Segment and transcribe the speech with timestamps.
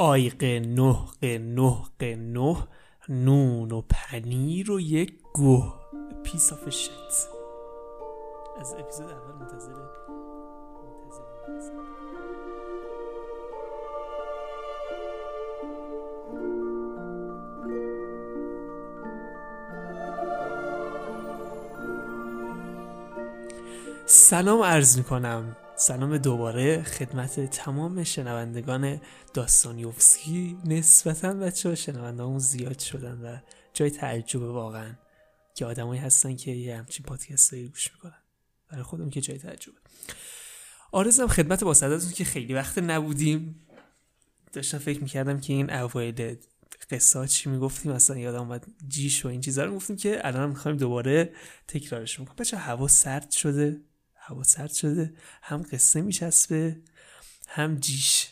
[0.00, 2.56] آیق نه نه نه
[3.08, 5.74] نون و پنیر و یک گوه.
[6.24, 7.28] پیس آف شت
[8.60, 9.72] از اپیزود اول منتظر
[24.06, 29.00] سلام عرض کنم سلام دوباره خدمت تمام شنوندگان
[29.34, 33.38] داستانیوفسکی نسبتا بچه شنونده زیاد شدن و
[33.74, 34.94] جای تعجب واقعا
[35.54, 38.22] که آدمایی هستن که یه همچین پادکست گوش می‌کنن.
[38.70, 39.76] برای خودم که جای تعجبه.
[40.92, 43.66] آرزم خدمت با صداتون که خیلی وقت نبودیم.
[44.52, 46.36] داشتم فکر می‌کردم که این اوایل
[46.90, 50.76] قصه چی می‌گفتیم اصلا یادم اومد جیش و این چیزا رو گفتیم که الان می‌خوایم
[50.76, 51.32] دوباره
[51.68, 52.36] تکرارش می‌کنیم.
[52.38, 53.80] بچه هوا سرد شده.
[54.28, 56.82] هوا سرد شده هم قصه میچسبه
[57.48, 58.28] هم جیش.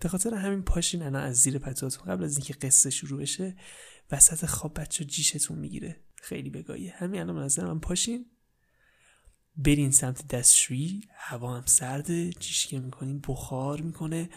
[0.00, 3.56] به خاطر همین پاشین الان از زیر پتواتون قبل از اینکه قصه شروع بشه
[4.10, 6.00] وسط خواب بچه جیشتون می‌گیره.
[6.14, 6.94] خیلی بگاهیه.
[6.96, 8.26] همین الان نظر من پاشین.
[9.56, 14.30] برین سمت دستشویی هوا هم سرده جیش که می‌کنین بخار می‌کنه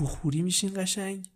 [0.00, 1.28] بخوری میشین قشنگ.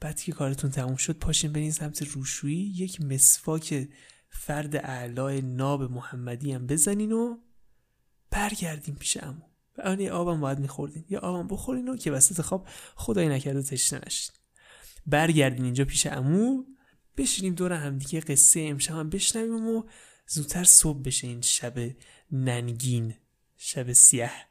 [0.00, 3.88] بعد که کارتون تموم شد پاشین برین سمت روشویی یک مسواک
[4.30, 7.38] فرد اعلای ناب محمدی هم بزنین و
[8.30, 9.42] برگردیم پیش امو
[9.78, 11.04] و آن یه آبم باید میخوردین.
[11.08, 14.34] یا آبم بخورین و که وسط خواب خدای نکرده تشنه نشین
[15.06, 16.64] برگردین اینجا پیش امو
[17.16, 19.82] بشینیم دور همدیگه قصه امشب هم بشنویم و
[20.26, 21.96] زودتر صبح بشه این شب
[22.32, 23.14] ننگین
[23.56, 24.48] شب سیاه.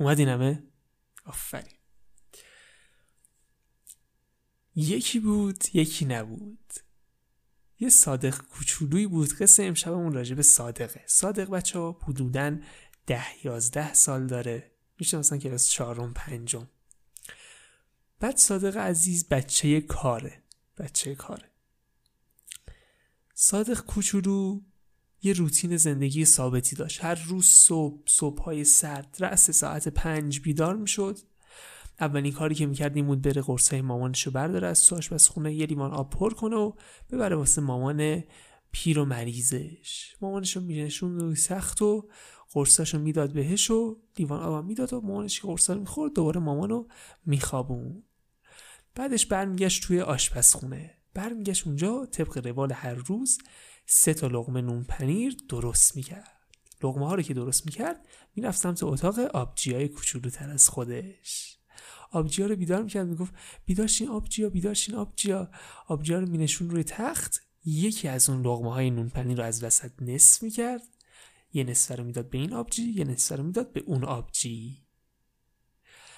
[0.00, 0.62] اومدین همه؟
[1.24, 1.76] آفرین.
[4.76, 6.72] یکی بود یکی نبود.
[7.82, 9.34] یه صادق کوچولویی بود.
[9.34, 11.04] قصه امشبمون راجع به صادقه.
[11.06, 12.58] صادق بچه ها حدودا
[13.06, 14.70] ده یازده سال داره.
[14.98, 16.68] میشه مثلا کلاس چهارم پنجم.
[18.20, 20.42] بعد صادق عزیز بچه کاره.
[20.78, 21.50] بچه کاره.
[23.34, 24.60] صادق کوچولو
[25.22, 27.04] یه روتین زندگی ثابتی داشت.
[27.04, 31.18] هر روز صبح صبح های سرد رأس ساعت پنج بیدار می‌شد.
[32.00, 35.92] اولین کاری که می‌کرد این بود بره قرصای مامانشو برداره از تو خونه یه لیوان
[35.92, 36.72] آب پر کنه و
[37.10, 38.24] ببره واسه مامان
[38.72, 40.16] پیر و مریضش.
[40.20, 42.08] مامانشو میشون روی سخت و
[42.52, 46.86] قرصاشو می‌داد بهش و لیوان آب می‌داد و مامانش که قرصا می‌خورد دوباره مامانو
[47.26, 48.02] میخوابون
[48.94, 50.98] بعدش برمیگشت توی آشپزخونه.
[51.14, 53.38] برمیگشت اونجا طبق روال هر روز
[53.86, 56.36] سه تا لغمه نون پنیر درست می‌کرد.
[56.82, 61.58] لغمه ها رو که درست می‌کرد می‌رفت سمت اتاق آبجی های کوچولوتر از خودش.
[62.12, 63.34] آبجیا رو بیدار می‌کرد می‌گفت
[63.64, 65.50] بیدارشین آبجیا بیدارشین آبجیا.
[65.88, 67.46] آبجیا رو مینشون روی تخت.
[67.64, 70.82] یکی از اون لغمه های نونپنیر رو از وسط نصف می‌کرد.
[71.52, 74.78] یه نصف رو می‌داد به این آبجی یه نصف رو می‌داد به اون آبجی.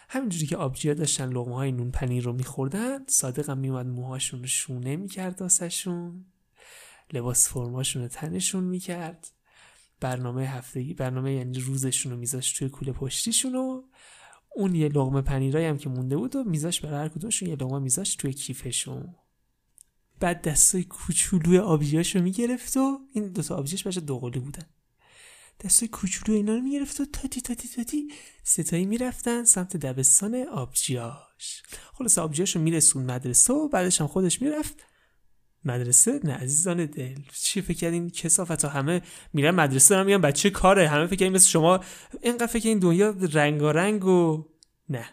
[0.09, 4.47] همینجوری که آبجیا داشتن لغمه های نون پنیر رو میخوردن صادق هم میومد موهاشون رو
[4.47, 6.25] شونه می‌کرد داستشون
[7.12, 9.31] لباس فرماشون رو تنشون می‌کرد.
[10.00, 13.83] برنامه هفتگی برنامه یعنی روزشون رو میذاشت توی کوله پشتیشون و
[14.54, 17.78] اون یه لغمه پنیرایی هم که مونده بود و میذاش برای هر کدومشون یه لغمه
[17.78, 19.15] میذاش توی کیفشون.
[20.20, 24.66] بعد دستای کوچولوی آبجیاشو می‌گرفت و این دو تا آبجیش بچه دوقلو بودن.
[25.65, 28.09] دستای کوچولو اینا رو می‌گرفت و تاتی تاتی تاتی
[28.42, 31.62] ستایی می‌رفتن سمت دبستان آبجیاش.
[31.92, 34.82] خلاص آبجیاشو میرسون مدرسه و بعدش هم خودش می‌رفت
[35.64, 37.19] مدرسه؟ نه عزیزان دل.
[37.32, 39.02] چی فکر کردین؟ کسافت ها همه
[39.32, 40.88] میرن مدرسه دارن میگن بچه کاره.
[40.88, 41.80] همه فکر کردین مثل شما.
[42.22, 44.48] اینقدر فکر این دنیا رنگارنگ و
[44.88, 45.08] نه.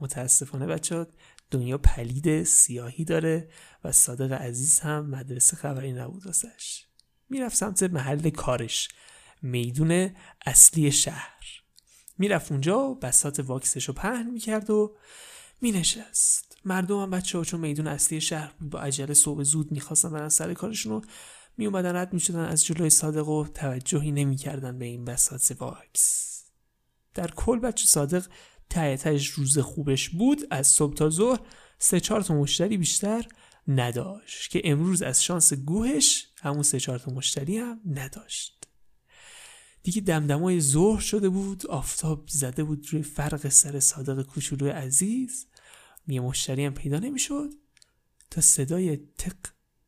[0.00, 1.06] متاسفانه بچه
[1.50, 3.48] دنیا پلید سیاهی داره
[3.84, 6.86] و صادق عزیز هم مدرسه خبری نبود واسش.
[7.30, 8.88] می‌رفت سمت محل کارش
[9.42, 10.10] میدون
[10.46, 11.62] اصلی شهر.
[12.18, 14.96] می‌رفت اونجا و بسات واکسش رو پهن می‌کرد و
[15.60, 16.53] مینشست.
[16.64, 20.54] مردم هم بچه ها چون میدون اصلی شهر با عجله صبح زود می‌خواستن برن سر
[20.54, 21.02] کارشون
[21.56, 26.34] می اومدن رد می‌شدن از جلوی صادق و توجهی نمی‌کردن به این بساط واکس.
[27.14, 28.26] در کل بچه صادق
[28.70, 31.40] ته روز خوبش بود از صبح تا ظهر
[31.78, 33.28] سه چهار تا مشتری بیشتر
[33.68, 38.68] نداشت که امروز از شانس گوهش همون سه چهار تا مشتری هم نداشت.
[39.82, 45.46] دیگه دمدمای ظهر شده بود آفتاب زده بود روی فرق سر صادق کوچولوی عزیز.
[46.06, 47.50] یه مشتری هم پیدا نمی‌شد
[48.30, 49.36] تا صدای تق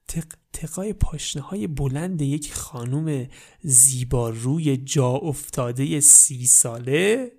[0.08, 3.28] تق تقای پاشنه های بلند یک خانوم
[3.62, 7.32] زیبا روی جا افتاده سی ساله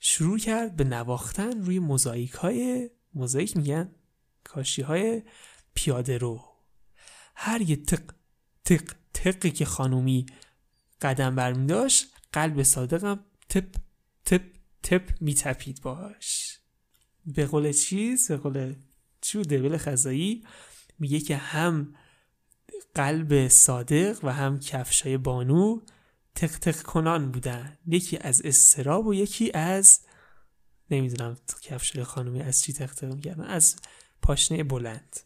[0.00, 3.94] شروع کرد به نواختن روی موزاییک های موزاییک میگن
[4.44, 5.22] کاشی های
[5.74, 6.44] پیاده رو.
[7.34, 8.02] هر یه تق
[8.64, 10.26] تق تقی که خانومی
[11.02, 13.74] قدم برمی داشت قلب صادقم تپ
[14.24, 14.42] تپ
[14.82, 16.57] تپ میتپید باش.
[17.34, 18.74] به قول چیز به قول
[19.20, 20.44] چی دبل خزایی
[20.98, 21.94] میگه که هم
[22.94, 25.80] قلب صادق و هم کفشای بانو
[26.34, 27.78] تق تق کنان بودن.
[27.86, 30.00] یکی از استراب و یکی از
[30.90, 33.76] نمی‌دونم کفشای خانومی از چی تق تق می‌کردن؟ از
[34.22, 35.20] پاشنه بلند.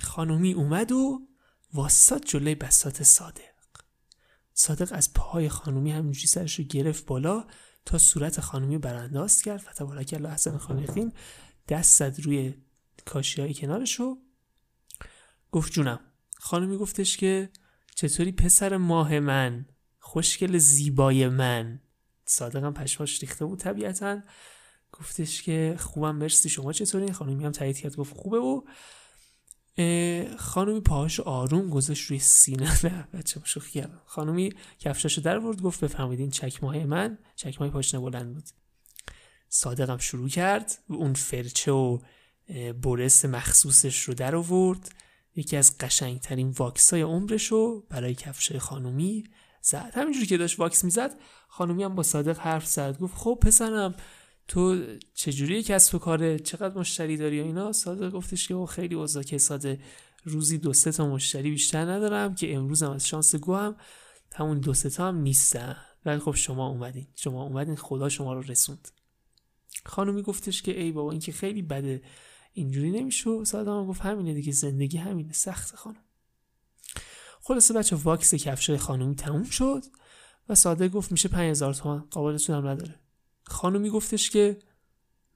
[0.00, 1.28] خانومی اومد و
[1.72, 3.54] واسط جلوی بسات صادق.
[4.54, 7.46] صادق از پاهای خانومی همینجوری سرش رو گرفت بالا
[7.84, 9.60] تا صورت خانومی برانداز کرد.
[9.60, 11.12] فتبارک الله احسن خانقین
[11.68, 12.54] دست زد روی
[13.04, 14.00] کاشی های کنارش
[15.52, 16.00] گفت جونم.
[16.36, 17.50] خانومی گفتش که
[17.94, 19.66] چطوری پسر ماه من
[19.98, 21.80] خوشگل زیبای من.
[22.26, 24.20] صادقم پشماش ریخته بود طبیعتا.
[24.92, 28.62] گفتش که خوبم مرسی شما چطوری؟ خانومی هم تایید کرد گفت خوبه و
[30.38, 32.78] خانومی پاهاش آروم گذاشت روی سینه.
[32.86, 34.00] نه بچه شوخی کردم.
[34.06, 38.44] خانومی کفشاشو در ورد گفت بفهمید این چکمه من؟ چکمه پاشنه بلند بود.
[39.48, 41.98] صادقم شروع کرد و اون فرچه و
[42.82, 44.94] برس مخصوصش رو در آورد.
[45.36, 49.24] یکی از قشنگترین واکس های عمرش رو برای کفش خانومی
[49.60, 49.92] زد.
[49.94, 51.18] همینجوری که داشت واکس می‌زد
[51.48, 52.98] خانومی هم با صادق حرف زد.
[52.98, 53.94] گفت خب پسرم
[54.48, 54.82] تو
[55.14, 59.38] چجوری کسب و کاره چقدر مشتری داری و اینا؟ صادق گفتش که خیلی اوضاع که
[59.38, 59.80] ساده.
[60.24, 63.76] روزی دو سه تا مشتری بیشتر ندارم که امروز هم از شانس گو هم
[64.34, 65.76] همون دو سه تا هم نیستن.
[66.04, 67.06] ولی خب شما اومدین.
[67.14, 67.76] شما اومدین.
[67.76, 68.88] خدا شما رو رسوند.
[69.86, 72.02] خانومی گفتش که ای بابا این که خیلی بده.
[72.52, 74.52] اینجوری نمیشه صادق هم گفت همینه دیگه.
[74.52, 75.32] زندگی همینه.
[75.32, 76.04] سخت خانم.
[77.40, 79.84] خلاصه بچه واکس کفش خانومی تموم شد
[80.48, 83.03] و صادق گفت میشه 5000 تومان قابلتون هم نداره.
[83.46, 84.58] خانومی گفتش که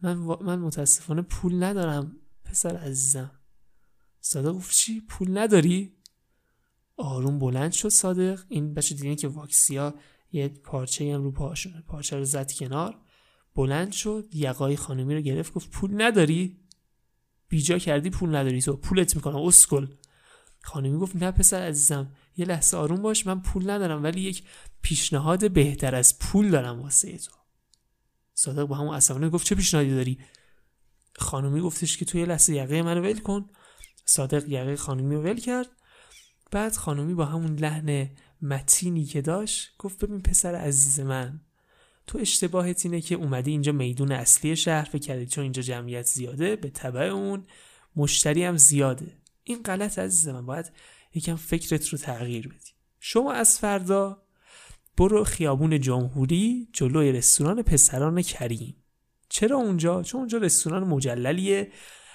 [0.00, 3.31] من, من متاسفانه پول ندارم پسر عزیزم.
[4.20, 5.96] صادق گفت چی؟ پول نداری؟
[6.96, 8.44] آروم بلند شد صادق.
[8.49, 9.94] این بچه دیدین که واکسیا
[10.32, 13.00] یه پارچه هم رو پاشونه پارچه رو زد کنار.
[13.55, 16.61] بلند شد یقای خانومی رو گرفت گفت پول نداری؟
[17.49, 18.62] بیجا کردی پول نداری.
[18.62, 19.87] تو پولت می‌کنم اسکل.
[20.62, 24.44] خانمی گفت نه پسر عزیزم یه لحظه آروم باش من پول ندارم ولی یک
[24.82, 27.38] پیشنهاد بهتر از پول دارم واسه تو.
[28.38, 30.19] صادق با همون عصبانه گفت چه پیشنهادی داری؟
[31.17, 33.50] خانمی گفتش که تو یه لحظه یقه منو ول کن.
[34.05, 35.67] صادق یقه خانمی رو ول کرد.
[36.50, 38.11] بعد خانمی با همون لحن
[38.43, 41.40] متینی که داشت گفت ببین پسر عزیز من
[42.06, 46.56] تو اشتباهت اینه که اومدی اینجا میدون اصلی شهر فکر کردی چون اینجا جمعیت زیاده
[46.56, 47.46] به تبع اون
[47.96, 49.12] مشتری هم زیاده.
[49.44, 50.73] این غلط عزیز من باید
[51.14, 52.70] یکم فکرت رو تغییر بدی.
[53.00, 54.23] شما از فردا
[54.98, 58.76] برو خیابون جمهوری جلوی رستوران پسران کریم.
[59.28, 61.72] چرا اونجا؟ چون اونجا رستوران مجللیه.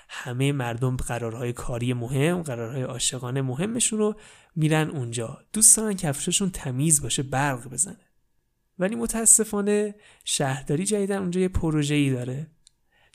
[0.09, 4.15] همه مردم قرارهای کاری مهم قرارهای عاشقانه مهمشون رو
[4.55, 5.37] میرن اونجا.
[5.53, 8.09] دوست دارن کفششون تمیز باشه برق بزنه.
[8.79, 9.95] ولی متاسفانه
[10.25, 12.51] شهرداری جدیدن اونجا یه پروژه‌ای داره.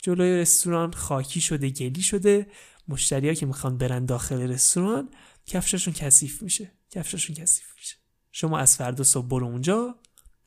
[0.01, 2.47] جلوی رستوران خاکی شده گلی شده.
[2.87, 5.09] مشتریا که می‌خوان برن داخل رستوران
[5.45, 6.71] کفششون کثیف میشه.
[6.91, 7.98] کفششون کثیف میشه.
[8.31, 9.95] شما از فردا صبح برو اونجا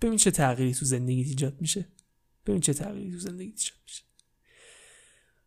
[0.03, 1.89] ببین چه تغییری تو زندگی ایجاد میشه.
[2.47, 4.03] ببین چه تغییری تو زندگی ایجاد میشه.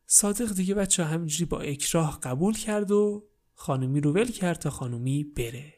[0.08, 5.24] صادق دیگه بچه همینجوری با اکراه قبول کرد و خانومی رو ول کرد تا خانومی
[5.24, 5.74] بره.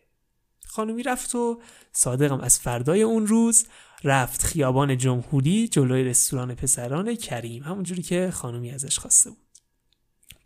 [0.65, 1.61] خانومی رفت و
[1.91, 3.65] صادقم از فردای اون روز
[4.03, 9.47] رفت خیابان جمهوری جلوی رستوران پسران کریم همونجوری که خانومی ازش خواسته بود.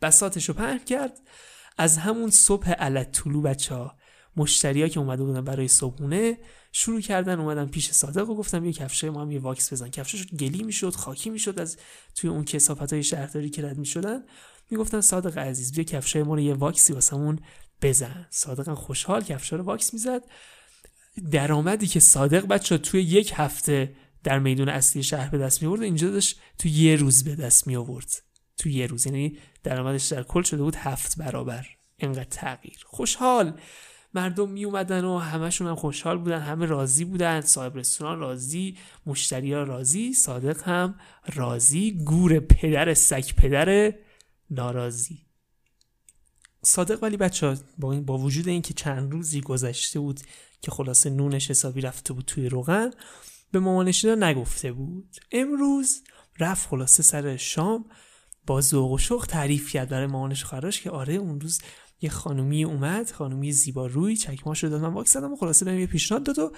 [0.01, 1.19] بساتش رو پهن کرد.
[1.77, 3.97] از همون صبح علت طلو بچه ها
[4.35, 6.37] مشتریا که اومده بودن برای صبحونه
[6.71, 9.89] شروع کردن اومدن پیش صادق و گفتم یه کفشه ما هم یه واکس بزن.
[9.89, 11.77] کفشش گلی می‌شد خاکی می‌شد از
[12.15, 14.23] توی اون کسافت های شهرداری که رد می‌شدن.
[14.69, 17.39] می‌گفتن صادق عزیز بیا کفشه ما رو یه واکسی واسمون
[17.81, 18.27] بزن.
[18.29, 20.21] صادق خوشحال کفشا رو واکس می‌زد.
[21.31, 26.09] درآمدی که صادق بچه توی یک هفته در میدون اصلی شهر به دست می اینجا
[26.09, 28.23] داشت تو یه روز به دست می آورد
[28.57, 31.67] تو یه روز یعنی درآمدش در کل شده بود هفت برابر.
[31.97, 32.77] اینقدر تغییر.
[32.85, 33.59] خوشحال.
[34.13, 39.53] مردم می اومدن و همشون هم خوشحال بودن همه راضی بودن صاحب رستوران راضی مشتری
[39.53, 40.95] ها راضی صادق هم
[41.33, 43.93] راضی گور پدر سگ پدر
[44.49, 45.25] ناراضی.
[46.63, 50.19] صادق ولی بچه با, با وجود اینکه چند روزی گذشته بود
[50.61, 52.91] که خلاصه نونش حسابی رفته بود توی روغن
[53.51, 55.15] به مامانش نگفته بود.
[55.31, 56.03] امروز
[56.39, 57.85] رفت خلاصه سر شام
[58.47, 61.61] با ذوق و شوق تعریف کرد برای مامانش خراش که آره اون روز
[62.01, 64.81] یه خانومی اومد خانومی زیبا روی چکماشو داد.
[64.81, 66.51] من واکس زدم خلاصه بهم یه پیشنهاد داد و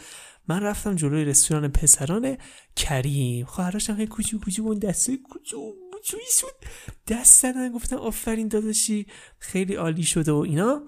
[0.48, 2.38] من رفتم جلوی رستوران پسران
[2.76, 3.46] کریم.
[3.46, 6.56] خواهرش هم کوچو کوچو اون دسته کوچو کوچویی شد
[7.08, 7.72] دست زدن.
[7.72, 9.08] گفتم آفرین داداشی.
[9.40, 10.84] خیلی عالی شده و اینا.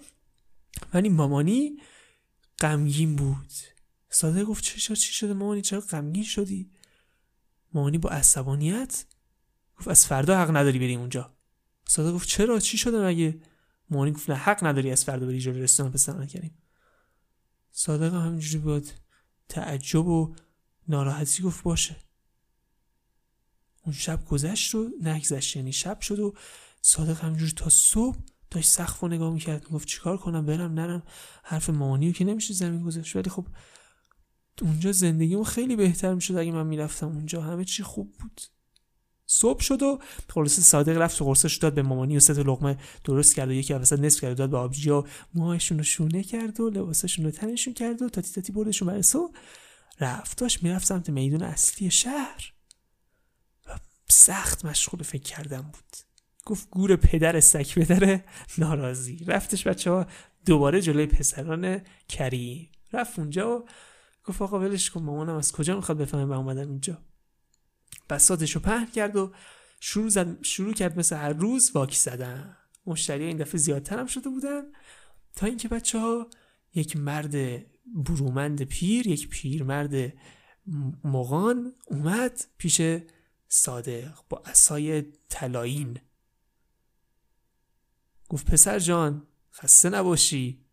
[0.93, 1.77] ولی مامانی
[2.59, 3.51] غمگین بود.
[4.09, 6.71] ساده گفت چه چی شده مامانی؟ چرا غمگین شدی؟
[7.73, 9.05] مامانی با عصبانیت
[9.77, 11.33] گفت از فردا حق نداری بریم اونجا.
[11.87, 13.39] صادق گفت چرا؟ چی شده مگه؟
[13.89, 16.57] مامانی گفت حق نداری از فردا بری جلوی رستوران پسر نکردیم.
[17.71, 18.87] صادق همینجوری بود.
[19.49, 20.35] تعجب و
[20.87, 21.95] ناراحتی گفت باشه.
[23.83, 26.33] اون شب گذشت و نگذشت یعنی شب شد و
[26.81, 28.17] صادق همینجوری تا صبح
[28.51, 29.67] داشت سخف و نگاه می‌کرد.
[29.67, 31.03] گفت چیکار کنم؟ برم نرم.
[31.43, 33.15] حرف مامانیو که نمیشه زمین گذاشت.
[33.15, 33.47] ولی خب
[34.61, 37.41] اونجا زندگیمون خیلی بهتر می‌شد اگه من می‌رفتم اونجا.
[37.41, 38.41] همه چی خوب بود.
[39.35, 39.99] صبح شد و
[40.29, 43.73] خلاصه صادق رفت و قرصش داد به مامانی و سه لقمه درست کرد و یکی
[43.73, 47.31] وسط نصف کرد و داد به آبجی و موهاشون رو شونه کرد و لباساشون رو
[47.31, 49.29] تنشون کرد و تاتی تاتی بردشون برسه و
[49.99, 52.53] رفت داشت می‌رفت سمت میدون اصلی شهر
[53.67, 53.77] و
[54.09, 55.97] سخت مشغول فکر کردن بود.
[56.45, 58.21] گفت گور پدر سک پدر
[58.57, 59.25] ناراضی.
[59.27, 60.07] رفتش بچه ها
[60.45, 62.69] دوباره جلوی پسران کریم.
[62.93, 63.65] رفت اونجا و
[64.25, 66.97] گفت آقا ولش کن مامانم از کجا می‌خواد بفهمه من اومدم اینجا؟
[68.09, 69.33] بساتش رو پهن کرد و
[69.79, 72.57] شروع, زد شروع کرد مثل هر روز واکی زدن.
[72.85, 74.61] مشتری این دفعه زیادتر هم شده بودن
[75.35, 76.29] تا اینکه بچه ها
[76.73, 77.35] یک مرد
[77.95, 80.13] برومند پیر یک پیرمرد
[81.03, 82.81] مغان اومد پیش
[83.47, 85.99] صادق با اسای طلایین
[88.29, 90.65] گفت پسر جان خسته نباشی.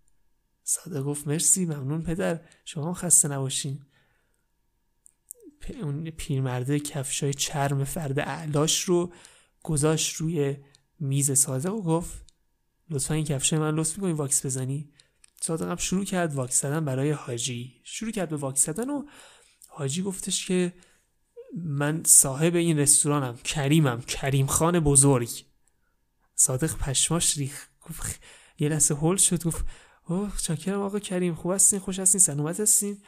[0.62, 3.86] صادق گفت مرسی ممنون پدر شما خسته نباشین.
[5.70, 9.12] اون پیرمرده کفشای چرم فرد اعلاش رو
[9.62, 10.56] گذاشت روی
[11.00, 12.24] میز صادق و گفت
[12.90, 14.90] لطفا این کفشای من لطف می‌کنی واکس بزنی؟
[15.40, 17.80] صادقم شروع کرد واکس زدن برای حاجی.
[17.84, 19.04] شروع کرد به واکس زدن و
[19.68, 20.72] حاجی گفتش که
[21.56, 25.30] من صاحب این رستورانم کریمم کریم خان بزرگ.
[26.34, 28.20] صادق پشماش ریخ گفت
[28.58, 29.44] یه لحظه هول شد.
[29.44, 29.64] گفت
[30.08, 32.98] اوه چاکرم آقا کریم خوب هستین خوش هستین سلامت هستین.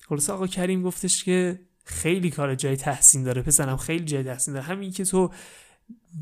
[0.00, 3.42] خلاص آقا کریم گفتش که خیلی کار جای تحسین داره.
[3.42, 4.66] پسرم خیلی جای تحسین داره.
[4.66, 5.30] همین که تو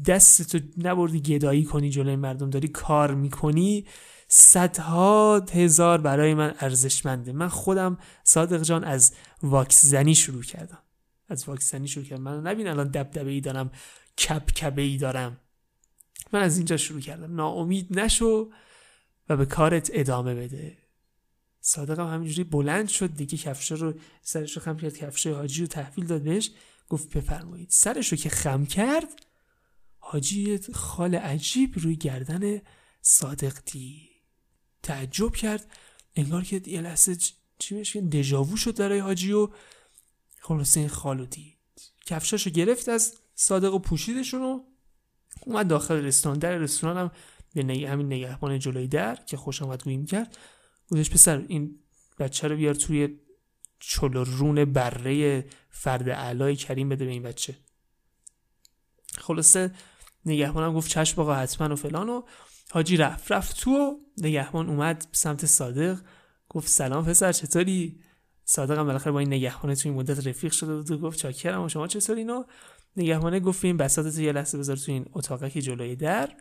[0.06, 3.86] دست تو نبردی گدایی کنی جلوی مردم داری کار می‌کنی
[4.28, 7.32] صدها هزار برای من ارزشمنده.
[7.32, 10.78] من خودم صادق جان از واکس زنی شروع کردم.
[11.28, 12.22] از واکس زنی شروع کردم.
[12.22, 13.70] من نبین الان دبدبه ای دارم
[14.18, 15.40] کپ کبه ای دارم.
[16.32, 17.34] من از اینجا شروع کردم.
[17.34, 18.50] ناامید نشو
[19.28, 20.83] و به کارت ادامه بده.
[21.66, 26.06] صادقم همینجوری بلند شد دیگه کفش رو سرش رو خم کرد کفش حاجی رو تحویل
[26.06, 26.50] داد بهش
[26.88, 27.70] گفت بفرمایید.
[27.70, 29.08] سرش رو که خم کرد
[29.98, 32.60] حاجی خال عجیب روی گردن
[33.02, 34.10] صادق دی
[34.82, 35.70] تعجب کرد
[36.16, 37.16] انگار که یه لحظه
[37.58, 39.48] چی بهش دژاوو شد برای حاجی و
[40.40, 41.54] خلاصه این خالو دید.
[42.06, 44.60] کفشاشو گرفت از صادق و پوشیدشون و
[45.46, 46.38] اومد داخل رستوران.
[46.38, 47.10] در رستوران هم
[47.54, 47.88] به.
[47.88, 50.38] همین نگهبان جلوی در که خوش آمد گویی می‌کرد.
[50.90, 51.78] گفتش پسر این
[52.18, 53.18] بچه رو بیار توی
[53.80, 57.56] چلو بره فرد علای کریم بده به این بچه.
[59.18, 59.72] خلاصه
[60.26, 62.22] نگهبانم گفت چشم آقا حتما و فلان و
[62.70, 63.32] حاجی رفت.
[63.32, 66.00] رفت تو و نگهبان اومد سمت صادق.
[66.48, 68.00] گفت سلام پسر چطوری؟
[68.44, 71.64] صادق هم بالاخره با این نگهبانه توی این مدت رفیق شده بود و گفت چاکرم
[71.64, 72.44] و شما چطوری؟ اینو
[72.96, 76.36] نگهبانه گفت این بساط یه لحظه بذار تو این اتاقه که جلوی در.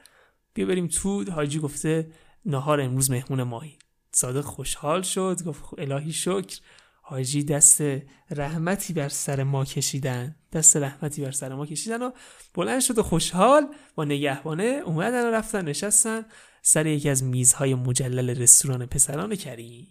[0.54, 2.12] بیا بریم تو حاجی گفته
[2.46, 3.78] نهار امروز مهمون مایی
[4.16, 6.60] صادق خوشحال شد گفت الهی شکر.
[7.02, 7.82] حاجی دست
[8.30, 10.36] رحمتی بر سر ما کشیدن.
[10.54, 12.12] دست رحمتی بر سر ما کشیدن و
[12.54, 16.26] بلند شد و خوشحال با نگهبانه اومدن و رفتن نشستن
[16.62, 19.88] سر یکی از میزهای مجلل رستوران پسران کریم.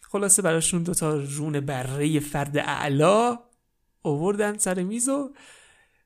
[0.00, 3.38] خلاصه براشون دوتا رون بره فرد اعلا
[4.02, 5.34] اووردن سر میز و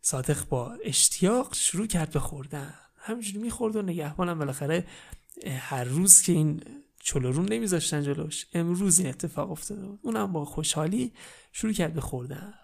[0.00, 2.75] صادق با اشتیاق شروع کرد به خوردن.
[2.97, 4.87] همینجوری می‌خورد و نگهبانم بالاخره
[5.47, 6.62] هر روز که این
[7.00, 10.00] چلورون نمیذاشتن جلوش امروز این اتفاق افتاده بود.
[10.02, 11.12] اونم با خوشحالی
[11.52, 12.54] شروع کرد به خوردن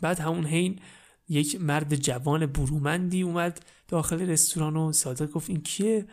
[0.00, 0.80] بعد همون حین
[1.28, 6.06] یک مرد جوان برومندی اومد داخل رستوران و صادق گفت این کیه؟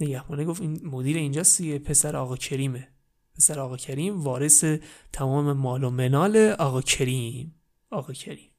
[0.00, 2.88] نگهبانه گفت این مدیر اینجاست دیگه پسر آقا کریمه.
[3.36, 4.64] پسر آقا کریم وارث
[5.12, 7.54] تمام مال و منال آقا کریم.
[7.90, 8.50] آقا کریم.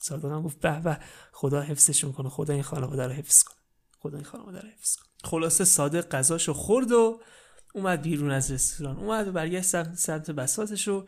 [0.00, 0.98] صادق هم گفت به به
[1.32, 3.57] خدا حفظشون کنه خدا این خانواده رو حفظ کنه.
[4.00, 7.20] خدا این خانواده رو حفظ کنه خلاصه صادق غذاشو خورد و
[7.74, 8.96] اومد بیرون از رستوران.
[8.96, 11.06] اومد و برگشت سمت بساتش و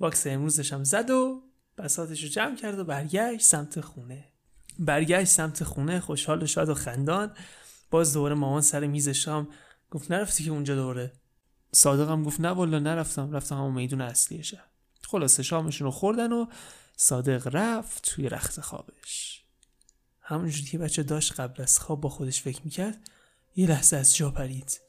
[0.00, 1.42] واکس امروزش هم زد و
[1.78, 4.32] بساتش رو جمع کرد و برگشت سمت خونه.
[4.78, 7.36] برگشت سمت خونه خوشحال و شاد و خندان.
[7.90, 9.48] باز دوباره مامان سر میز شام
[9.90, 11.12] گفت نرفتی که اونجا دوره
[11.72, 13.32] صادقم گفت نه والا نرفتم.
[13.32, 14.68] رفتم همون میدون اصلی شهر.
[15.02, 16.46] خلاصه شامشون رو خوردن و
[16.96, 19.44] صادق رفت توی رخت خوابش.
[20.28, 22.98] همونجوری که بچه داشت قبل از خواب با خودش فکر می‌کرد
[23.56, 24.80] یه لحظه از جا پرید.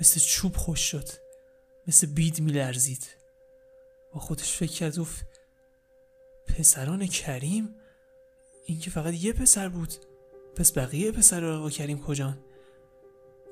[0.00, 1.08] مثل چوب خوش شد.
[1.86, 3.06] مثل بید میلرزید.
[4.12, 5.26] با خودش فکر کرد گفت
[6.46, 7.74] پسران کریم؟
[8.66, 9.94] این که فقط یه پسر بود.
[10.56, 12.38] پس بقیه پسر آقا کریم کجان؟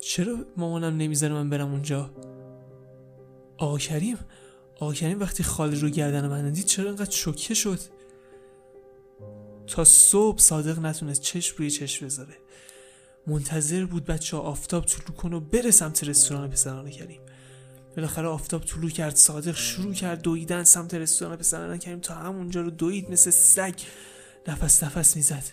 [0.00, 2.10] چرا مامانم نمی‌ذاره من برم اونجا؟
[3.58, 4.18] آقا کریم
[4.80, 7.80] آقا کریم وقتی خالی رو گردن من دید چرا انقدر شوکه شد؟
[9.66, 12.36] تا صبح صادق نتونست چشم روی چشم بذاره.
[13.26, 17.20] منتظر بود بچه آفتاب طلو کن و بره سمت رستوران پسران کریم.
[17.96, 22.70] بالاخره آفتاب طلو کرد صادق شروع کرد دویدن سمت رستوران پسران کریم تا همونجا رو
[22.70, 23.74] دوید مثل سگ.
[24.48, 25.44] نفس نفس می‌زد.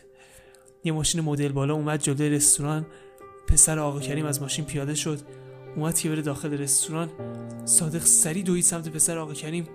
[0.84, 2.86] یه ماشین مدل بالا اومد جلوی رستوران.
[3.48, 5.20] پسر آقا کریم از ماشین پیاده شد.
[5.75, 7.10] اومد که بره داخل رستوران.
[7.65, 9.68] صادق سری دوید سمت پسر آقا کریم.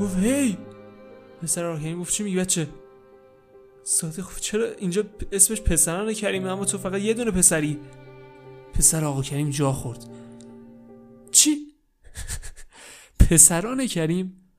[0.00, 0.58] گفت هی!
[1.42, 2.68] پسر آقا کریم گفت چی میگی بچه؟
[3.88, 7.80] صادق گفت چرا اینجا اسمش پسران کریم؟ اما تو فقط یه دونه پسری.
[8.74, 10.06] پسر آقا کریم جا خورد.
[11.32, 11.74] چی؟
[13.30, 14.50] پسران کریم؟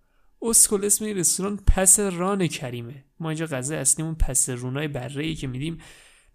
[0.41, 3.05] اسکل اسم این رستوران پس ران کریمه.
[3.19, 5.77] ما اینجا غذا اصلیمون پس رونای بره که میدیم.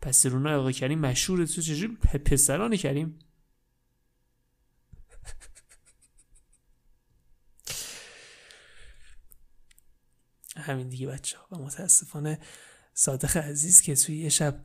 [0.00, 1.46] پس رونای آقا کریم مشهوره.
[1.46, 3.18] تو چجوری پسران کریم؟
[10.56, 12.38] همین دیگه بچه ها و متاسفانه
[12.94, 14.64] صادق عزیز که توی یه شب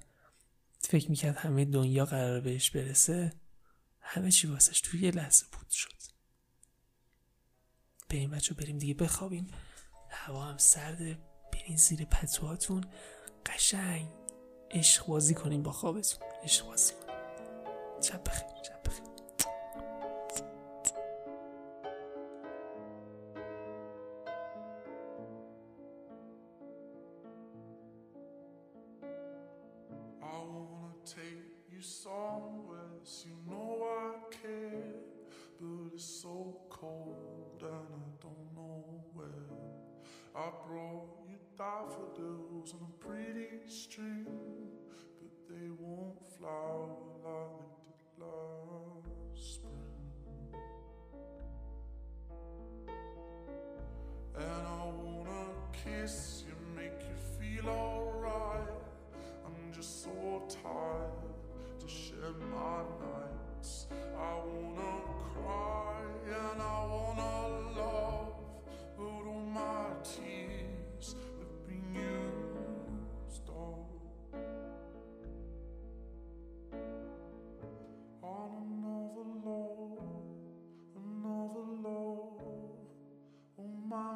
[0.79, 3.33] فکر می‌کرد همه دنیا قرار بهش برسه
[3.99, 5.93] همه چی واسش توی یه لحظه بود شد.
[8.09, 9.47] بریم بچه بریم دیگه بخوابیم.
[10.09, 11.17] هوا هم سرده
[11.53, 12.85] برین زیر پتوهاتون.
[13.45, 14.07] قشنگ.
[14.71, 16.27] عشق بازی کنیم با خوابتون.
[16.43, 16.93] عشق بازی
[18.01, 18.76] شب بخیر.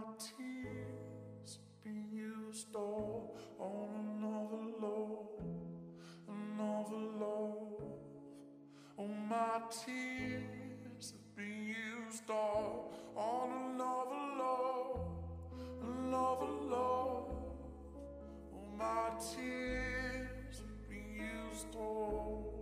[0.01, 5.27] my tears being used all on another love,
[6.27, 7.83] another love.
[8.97, 14.99] Oh, my tears being used all on another love,
[15.83, 17.35] another love.
[18.55, 22.60] Oh, my tears being used all.